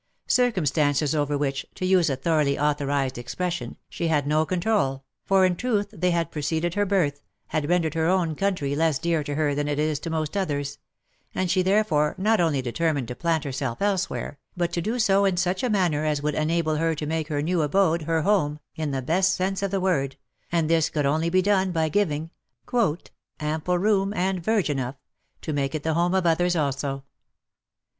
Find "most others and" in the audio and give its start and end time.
10.09-11.51